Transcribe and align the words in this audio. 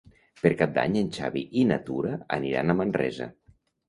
Per 0.43 0.51
Cap 0.59 0.71
d'Any 0.77 0.95
en 1.01 1.11
Xavi 1.17 1.43
i 1.63 1.65
na 1.71 1.77
Tura 1.89 2.13
aniran 2.39 2.75
a 2.75 2.77
Manresa. 2.81 3.29